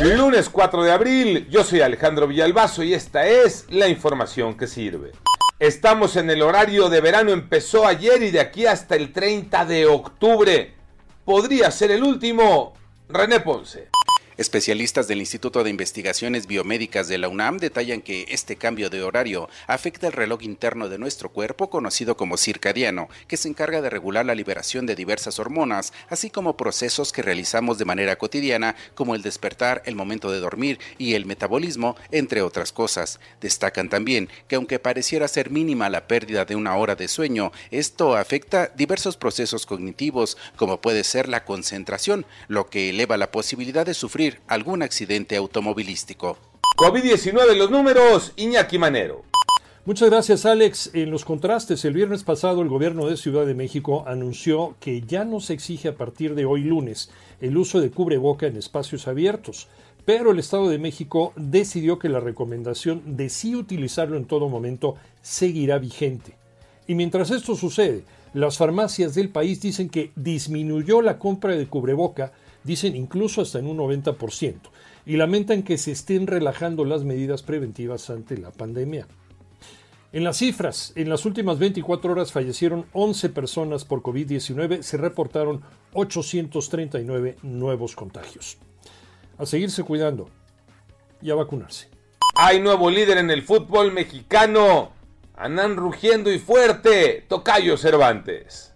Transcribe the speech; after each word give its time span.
Lunes 0.00 0.48
4 0.48 0.82
de 0.82 0.90
abril, 0.90 1.48
yo 1.48 1.62
soy 1.62 1.80
Alejandro 1.80 2.26
Villalbazo 2.26 2.82
y 2.82 2.94
esta 2.94 3.26
es 3.26 3.66
la 3.68 3.88
información 3.88 4.56
que 4.56 4.66
sirve. 4.66 5.12
Estamos 5.58 6.16
en 6.16 6.30
el 6.30 6.42
horario 6.42 6.88
de 6.88 7.00
verano, 7.00 7.30
empezó 7.30 7.86
ayer 7.86 8.22
y 8.22 8.30
de 8.30 8.40
aquí 8.40 8.66
hasta 8.66 8.96
el 8.96 9.12
30 9.12 9.64
de 9.66 9.86
octubre. 9.86 10.74
Podría 11.24 11.70
ser 11.70 11.92
el 11.92 12.02
último. 12.02 12.72
René 13.08 13.40
Ponce. 13.40 13.90
Especialistas 14.42 15.06
del 15.06 15.20
Instituto 15.20 15.62
de 15.62 15.70
Investigaciones 15.70 16.48
Biomédicas 16.48 17.06
de 17.06 17.16
la 17.16 17.28
UNAM 17.28 17.58
detallan 17.58 18.02
que 18.02 18.26
este 18.28 18.56
cambio 18.56 18.90
de 18.90 19.00
horario 19.00 19.48
afecta 19.68 20.08
el 20.08 20.12
reloj 20.12 20.42
interno 20.42 20.88
de 20.88 20.98
nuestro 20.98 21.28
cuerpo 21.28 21.70
conocido 21.70 22.16
como 22.16 22.36
circadiano, 22.36 23.08
que 23.28 23.36
se 23.36 23.48
encarga 23.48 23.80
de 23.80 23.88
regular 23.88 24.26
la 24.26 24.34
liberación 24.34 24.84
de 24.84 24.96
diversas 24.96 25.38
hormonas, 25.38 25.92
así 26.08 26.28
como 26.28 26.56
procesos 26.56 27.12
que 27.12 27.22
realizamos 27.22 27.78
de 27.78 27.84
manera 27.84 28.16
cotidiana 28.16 28.74
como 28.96 29.14
el 29.14 29.22
despertar, 29.22 29.80
el 29.86 29.94
momento 29.94 30.32
de 30.32 30.40
dormir 30.40 30.80
y 30.98 31.14
el 31.14 31.24
metabolismo, 31.24 31.94
entre 32.10 32.42
otras 32.42 32.72
cosas. 32.72 33.20
Destacan 33.40 33.88
también 33.88 34.28
que 34.48 34.56
aunque 34.56 34.80
pareciera 34.80 35.28
ser 35.28 35.50
mínima 35.50 35.88
la 35.88 36.08
pérdida 36.08 36.44
de 36.44 36.56
una 36.56 36.76
hora 36.76 36.96
de 36.96 37.06
sueño, 37.06 37.52
esto 37.70 38.16
afecta 38.16 38.72
diversos 38.74 39.16
procesos 39.16 39.66
cognitivos 39.66 40.36
como 40.56 40.80
puede 40.80 41.04
ser 41.04 41.28
la 41.28 41.44
concentración, 41.44 42.26
lo 42.48 42.66
que 42.66 42.90
eleva 42.90 43.16
la 43.16 43.30
posibilidad 43.30 43.86
de 43.86 43.94
sufrir 43.94 44.31
algún 44.46 44.82
accidente 44.82 45.36
automovilístico. 45.36 46.38
COVID-19 46.76 47.56
los 47.56 47.70
números, 47.70 48.32
Iñaki 48.36 48.78
Manero. 48.78 49.22
Muchas 49.84 50.10
gracias 50.10 50.46
Alex. 50.46 50.90
En 50.94 51.10
los 51.10 51.24
contrastes, 51.24 51.84
el 51.84 51.94
viernes 51.94 52.22
pasado 52.22 52.62
el 52.62 52.68
gobierno 52.68 53.08
de 53.08 53.16
Ciudad 53.16 53.44
de 53.44 53.54
México 53.54 54.04
anunció 54.06 54.76
que 54.78 55.00
ya 55.00 55.24
no 55.24 55.40
se 55.40 55.54
exige 55.54 55.88
a 55.88 55.96
partir 55.96 56.36
de 56.36 56.44
hoy 56.44 56.62
lunes 56.62 57.10
el 57.40 57.56
uso 57.56 57.80
de 57.80 57.90
cubreboca 57.90 58.46
en 58.46 58.56
espacios 58.56 59.08
abiertos, 59.08 59.66
pero 60.04 60.30
el 60.30 60.38
Estado 60.38 60.68
de 60.68 60.78
México 60.78 61.32
decidió 61.34 61.98
que 61.98 62.08
la 62.08 62.20
recomendación 62.20 63.16
de 63.16 63.28
sí 63.28 63.56
utilizarlo 63.56 64.16
en 64.16 64.26
todo 64.26 64.48
momento 64.48 64.94
seguirá 65.20 65.78
vigente. 65.78 66.36
Y 66.86 66.94
mientras 66.94 67.32
esto 67.32 67.56
sucede, 67.56 68.04
las 68.34 68.58
farmacias 68.58 69.14
del 69.14 69.30
país 69.30 69.60
dicen 69.60 69.88
que 69.88 70.12
disminuyó 70.16 71.02
la 71.02 71.18
compra 71.18 71.56
de 71.56 71.66
cubreboca 71.66 72.32
dicen 72.64 72.96
incluso 72.96 73.42
hasta 73.42 73.58
en 73.58 73.66
un 73.66 73.78
90%, 73.78 74.60
y 75.04 75.16
lamentan 75.16 75.62
que 75.62 75.78
se 75.78 75.92
estén 75.92 76.26
relajando 76.26 76.84
las 76.84 77.04
medidas 77.04 77.42
preventivas 77.42 78.10
ante 78.10 78.38
la 78.38 78.50
pandemia. 78.50 79.06
En 80.12 80.24
las 80.24 80.36
cifras, 80.36 80.92
en 80.94 81.08
las 81.08 81.24
últimas 81.24 81.58
24 81.58 82.12
horas 82.12 82.32
fallecieron 82.32 82.84
11 82.92 83.30
personas 83.30 83.84
por 83.86 84.02
COVID-19, 84.02 84.82
se 84.82 84.98
reportaron 84.98 85.62
839 85.94 87.36
nuevos 87.42 87.96
contagios. 87.96 88.58
A 89.38 89.46
seguirse 89.46 89.82
cuidando 89.84 90.28
y 91.22 91.30
a 91.30 91.34
vacunarse. 91.34 91.88
Hay 92.34 92.60
nuevo 92.60 92.90
líder 92.90 93.18
en 93.18 93.30
el 93.30 93.42
fútbol 93.42 93.92
mexicano. 93.92 94.92
Andan 95.34 95.76
rugiendo 95.76 96.30
y 96.30 96.38
fuerte. 96.38 97.24
Tocayo 97.28 97.76
Cervantes. 97.76 98.71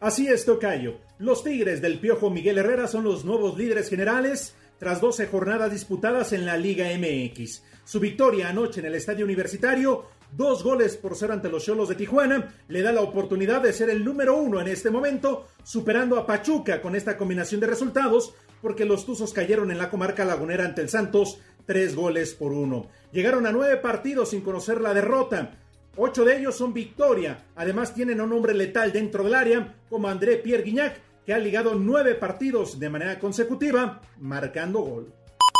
Así 0.00 0.28
es, 0.28 0.46
Tocayo. 0.46 0.96
Los 1.18 1.44
Tigres 1.44 1.82
del 1.82 2.00
Piojo 2.00 2.30
Miguel 2.30 2.56
Herrera 2.56 2.86
son 2.86 3.04
los 3.04 3.26
nuevos 3.26 3.58
líderes 3.58 3.90
generales 3.90 4.54
tras 4.78 4.98
12 4.98 5.26
jornadas 5.26 5.70
disputadas 5.70 6.32
en 6.32 6.46
la 6.46 6.56
Liga 6.56 6.86
MX. 6.96 7.62
Su 7.84 8.00
victoria 8.00 8.48
anoche 8.48 8.80
en 8.80 8.86
el 8.86 8.94
Estadio 8.94 9.26
Universitario, 9.26 10.06
dos 10.32 10.64
goles 10.64 10.96
por 10.96 11.16
ser 11.16 11.32
ante 11.32 11.50
los 11.50 11.66
Cholos 11.66 11.90
de 11.90 11.96
Tijuana, 11.96 12.48
le 12.68 12.80
da 12.80 12.92
la 12.92 13.02
oportunidad 13.02 13.60
de 13.60 13.74
ser 13.74 13.90
el 13.90 14.02
número 14.02 14.38
uno 14.38 14.58
en 14.58 14.68
este 14.68 14.88
momento, 14.88 15.48
superando 15.62 16.16
a 16.16 16.26
Pachuca 16.26 16.80
con 16.80 16.96
esta 16.96 17.18
combinación 17.18 17.60
de 17.60 17.66
resultados, 17.66 18.32
porque 18.62 18.86
los 18.86 19.04
Tuzos 19.04 19.34
cayeron 19.34 19.70
en 19.70 19.76
la 19.76 19.90
comarca 19.90 20.24
lagunera 20.24 20.64
ante 20.64 20.80
el 20.80 20.88
Santos, 20.88 21.40
tres 21.66 21.94
goles 21.94 22.32
por 22.32 22.52
uno. 22.52 22.88
Llegaron 23.12 23.46
a 23.46 23.52
nueve 23.52 23.76
partidos 23.76 24.30
sin 24.30 24.40
conocer 24.40 24.80
la 24.80 24.94
derrota. 24.94 25.58
Ocho 25.96 26.24
de 26.24 26.38
ellos 26.38 26.56
son 26.56 26.72
victoria. 26.72 27.46
Además 27.56 27.92
tienen 27.92 28.20
un 28.20 28.32
hombre 28.32 28.54
letal 28.54 28.92
dentro 28.92 29.24
del 29.24 29.34
área, 29.34 29.74
como 29.88 30.08
André 30.08 30.36
Pierre 30.36 30.62
Guignac, 30.62 31.00
que 31.26 31.34
ha 31.34 31.38
ligado 31.38 31.74
nueve 31.74 32.14
partidos 32.14 32.78
de 32.78 32.88
manera 32.88 33.18
consecutiva, 33.18 34.00
marcando 34.18 34.80
gol. 34.80 35.12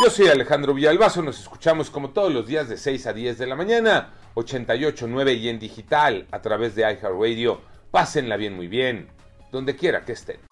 Yo 0.03 0.11
soy 0.11 0.29
Alejandro 0.29 0.73
Villalbazo, 0.73 1.21
nos 1.21 1.41
escuchamos 1.41 1.91
como 1.91 2.11
todos 2.11 2.33
los 2.33 2.47
días 2.47 2.69
de 2.69 2.77
6 2.77 3.07
a 3.09 3.13
10 3.13 3.39
de 3.39 3.47
la 3.47 3.57
mañana, 3.57 4.15
88.9 4.35 5.37
y 5.37 5.49
en 5.49 5.59
digital 5.59 6.27
a 6.31 6.41
través 6.41 6.75
de 6.75 6.83
iHeartRadio. 6.83 7.61
Pásenla 7.91 8.37
bien, 8.37 8.55
muy 8.55 8.69
bien, 8.69 9.09
donde 9.53 9.77
quiera 9.77 10.05
que 10.05 10.13
estén. 10.13 10.50